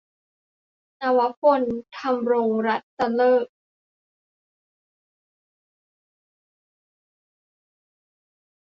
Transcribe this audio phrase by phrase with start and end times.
[1.01, 1.61] นวพล
[1.99, 3.55] ธำรงรัตนฤทธิ์